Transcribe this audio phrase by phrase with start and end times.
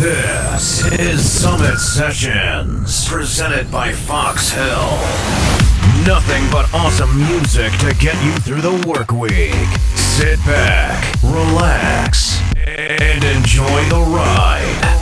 [0.00, 4.96] This is Summit Sessions, presented by Fox Hill.
[6.06, 9.52] Nothing but awesome music to get you through the work week.
[9.96, 14.99] Sit back, relax, and enjoy the ride.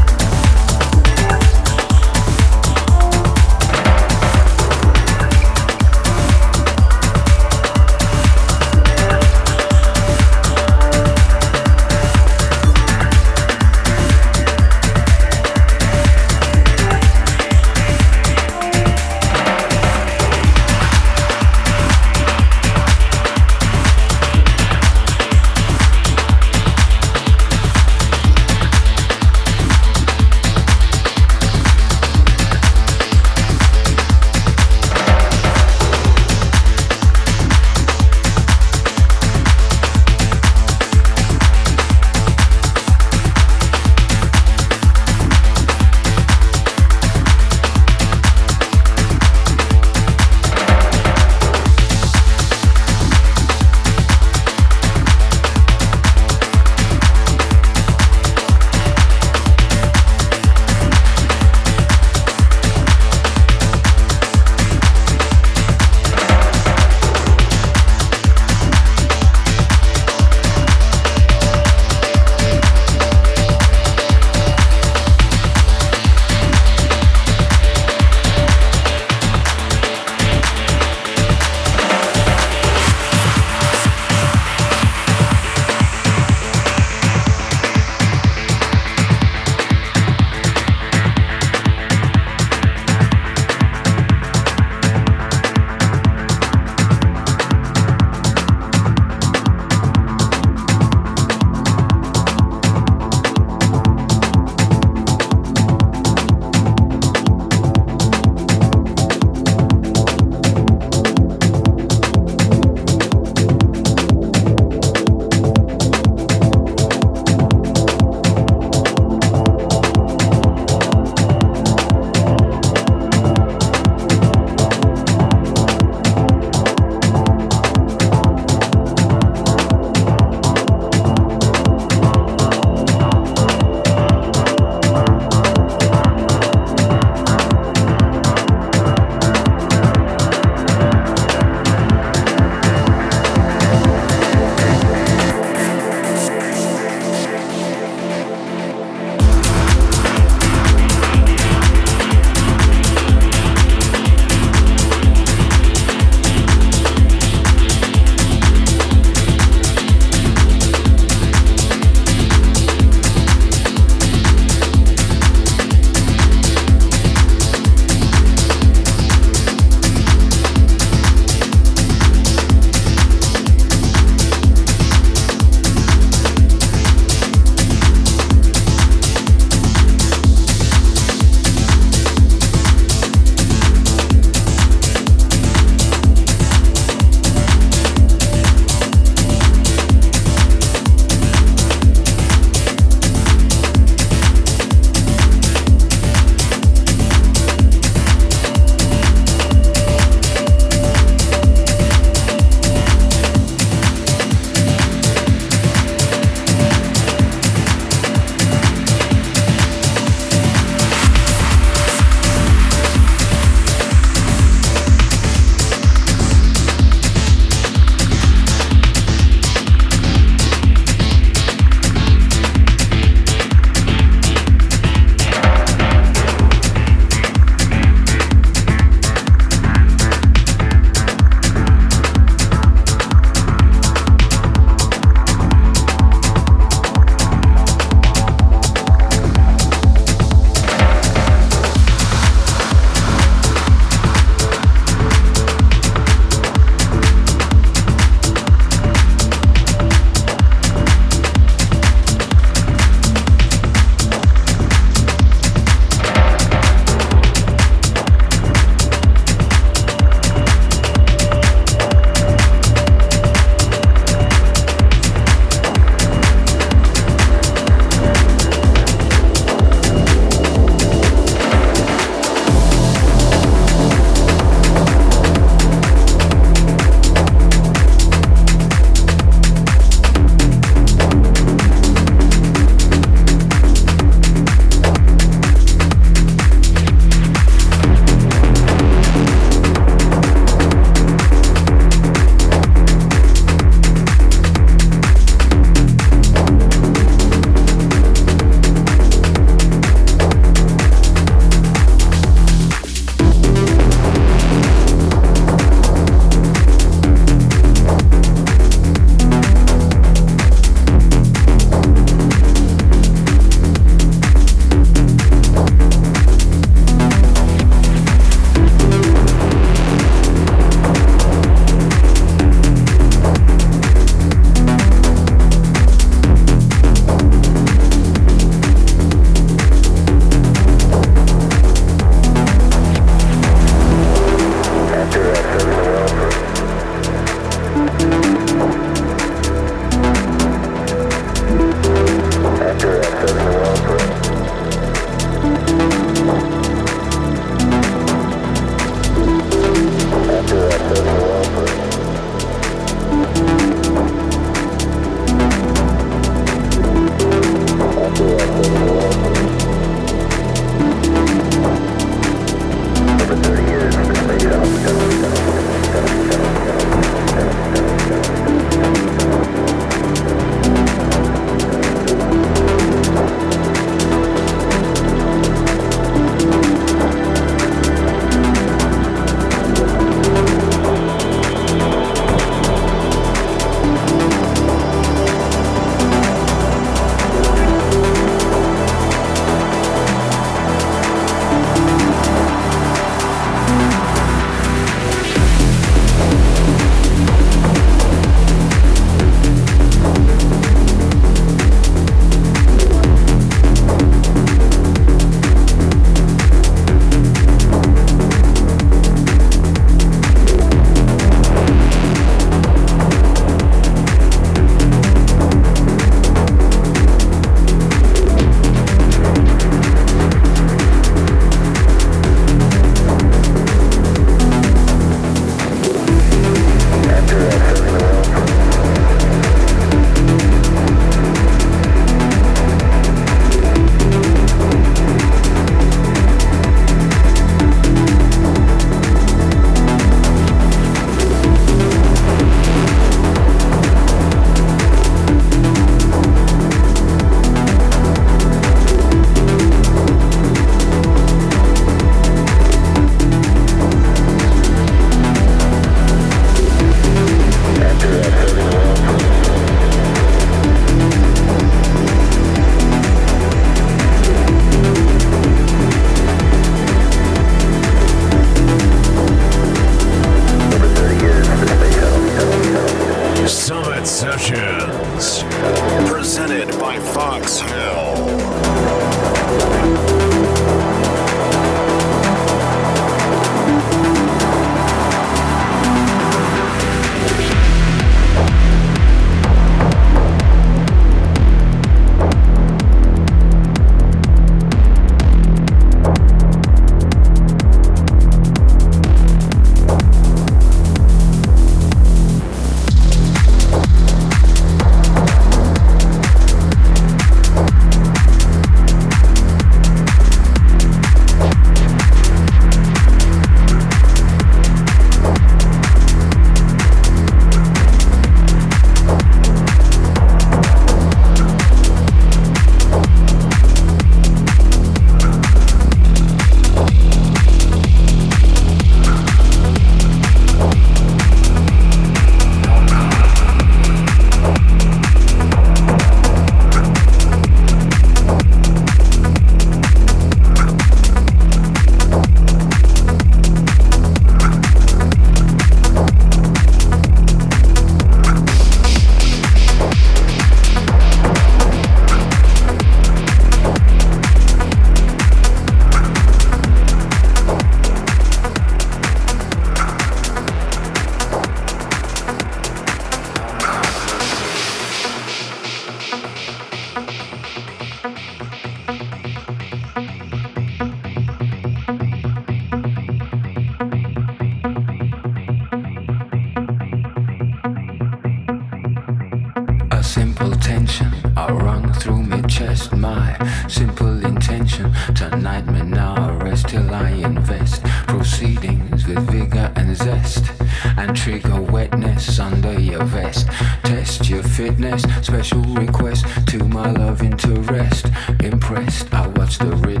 [598.81, 600.00] Impressed, I watch the rhythm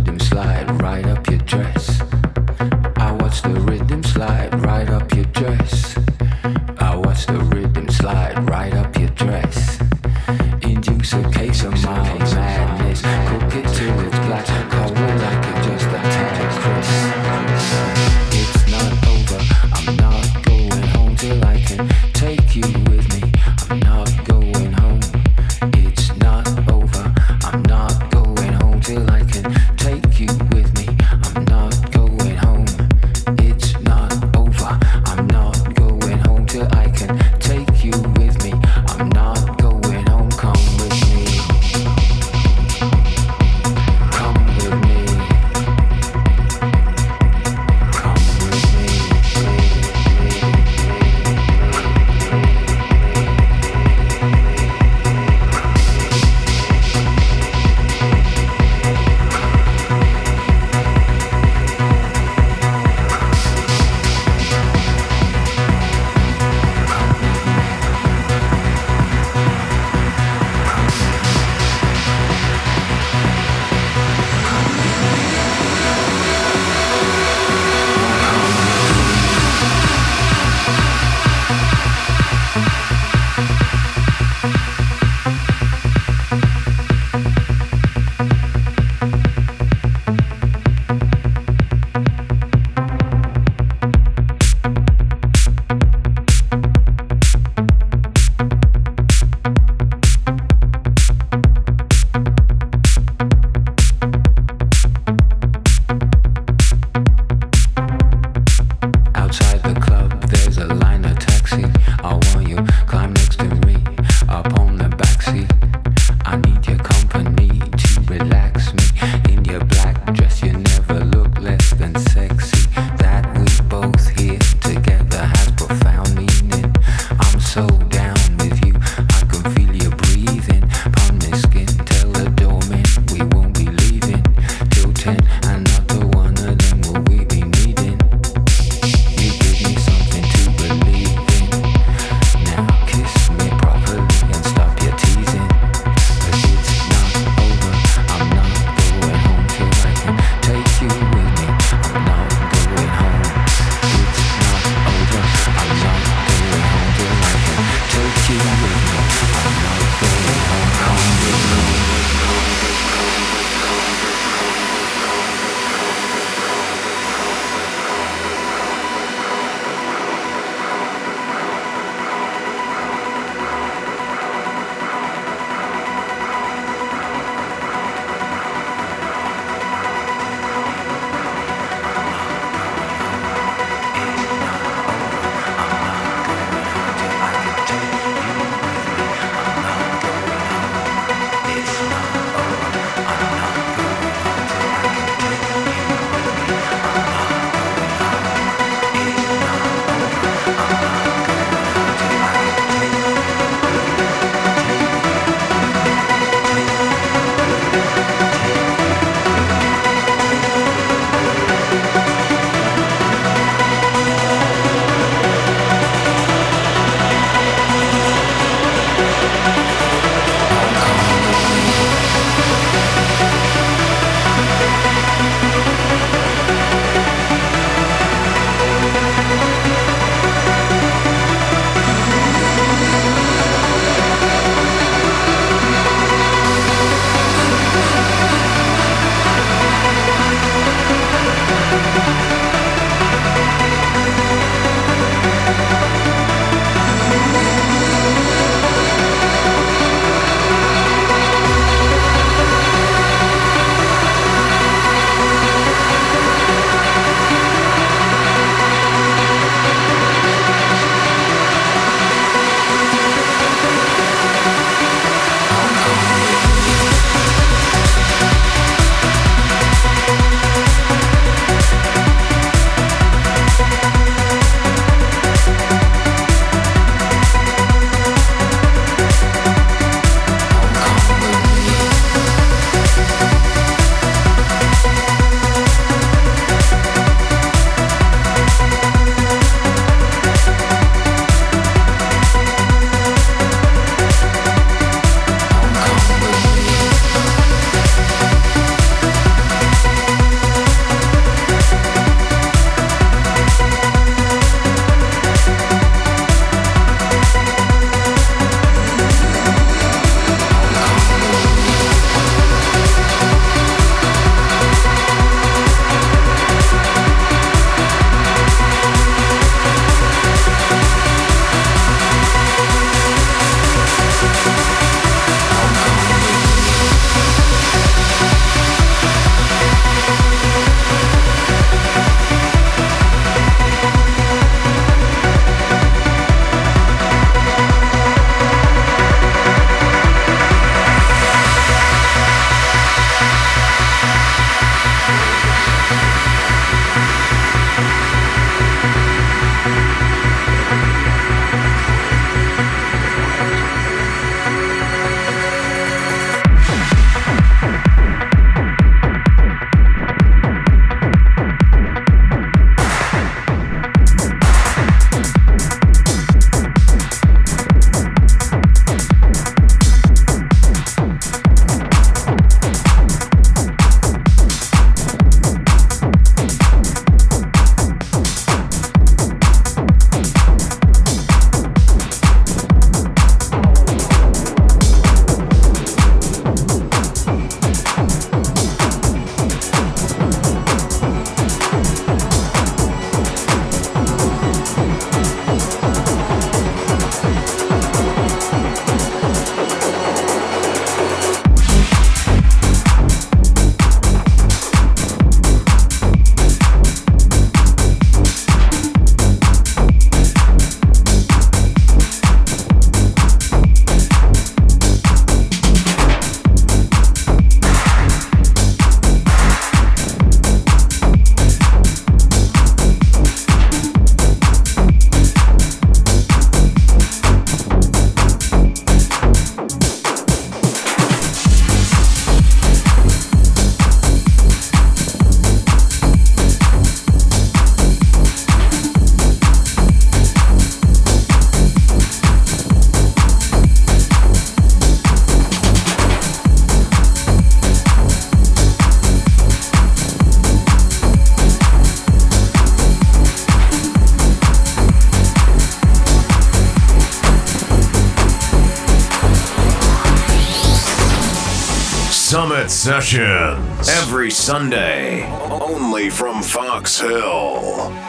[462.91, 463.87] Sessions.
[463.87, 465.23] Every Sunday.
[465.49, 468.00] Only from Fox Hill.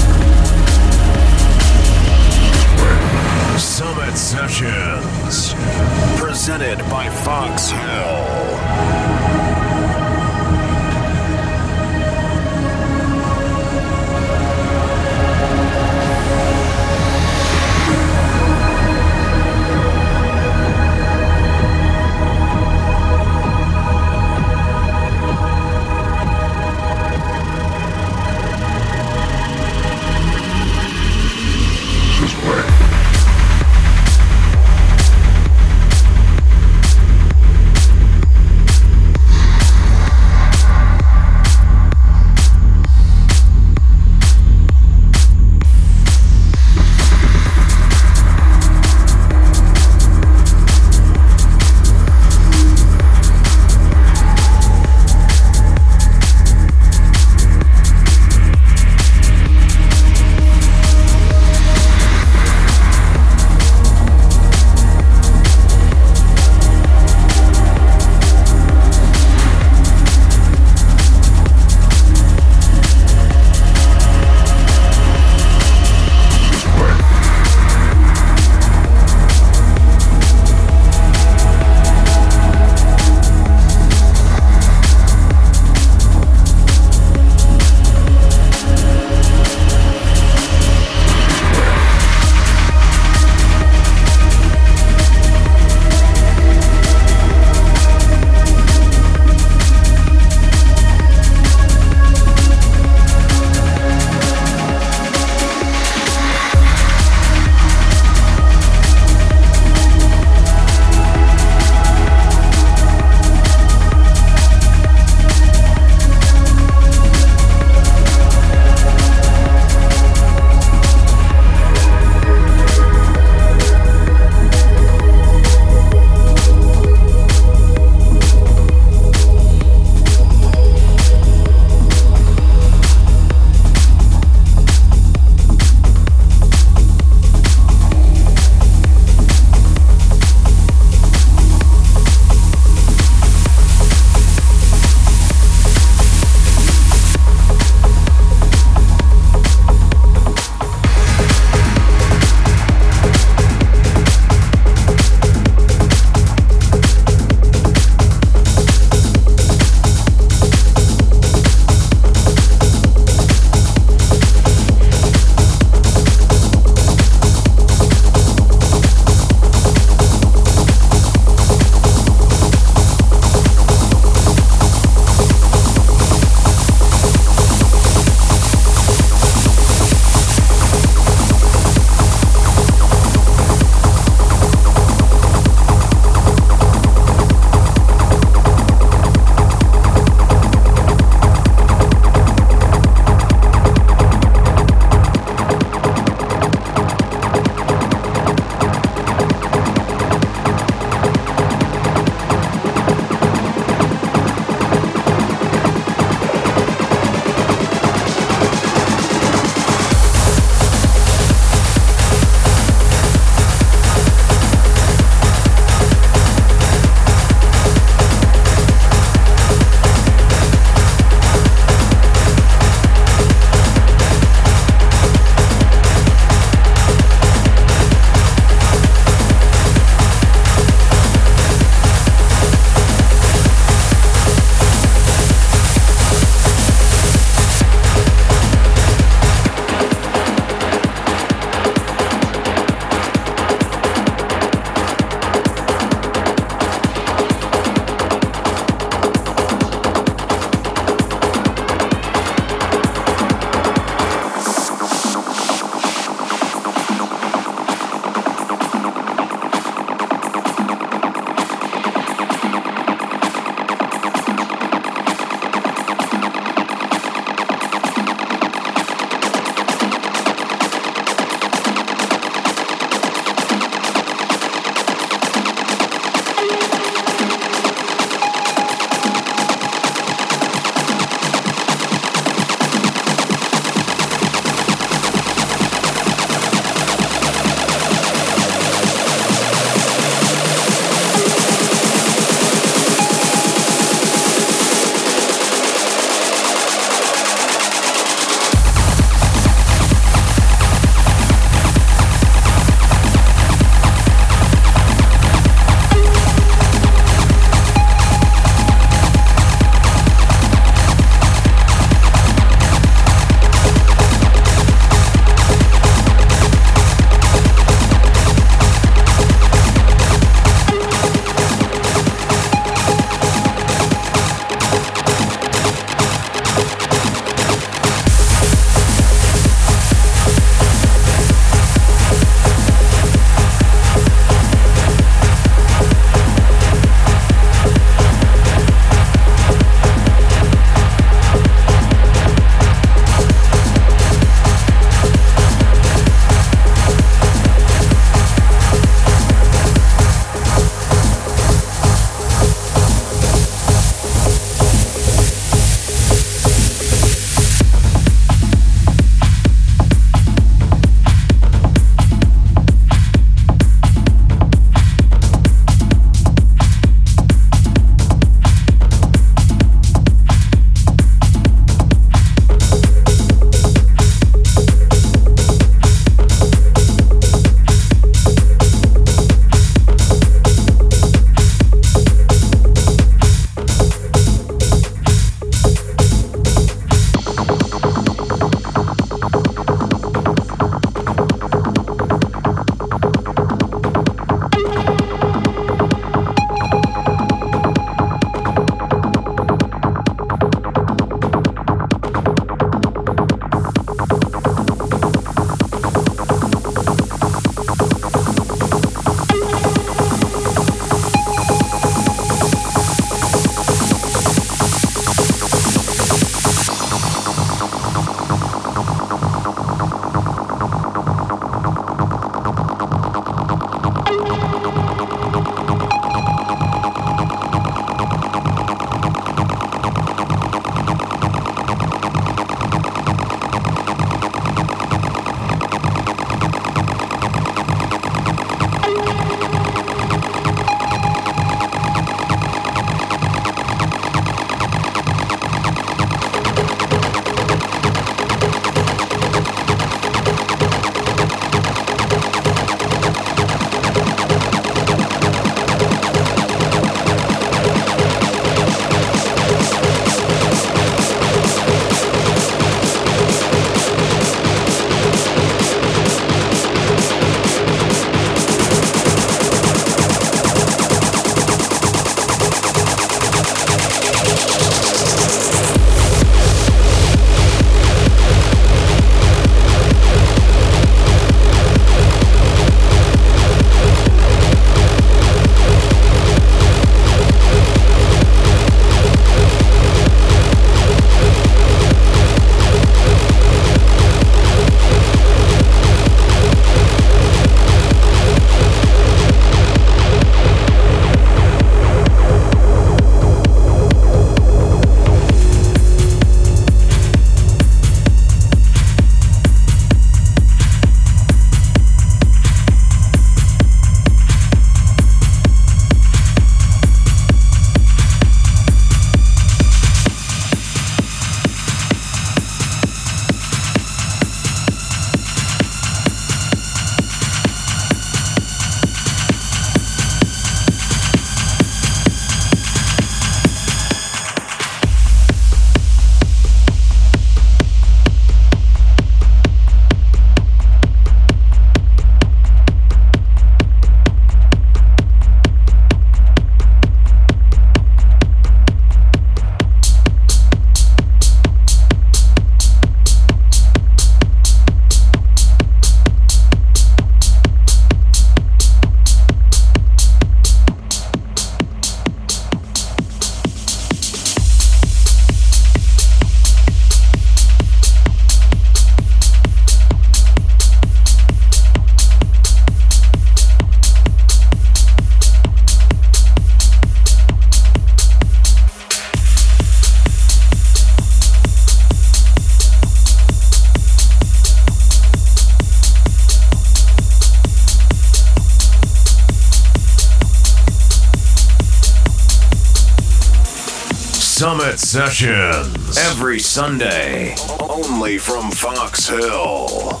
[594.80, 595.98] Sessions.
[595.98, 597.36] Every Sunday.
[597.60, 600.00] Only from Fox Hill.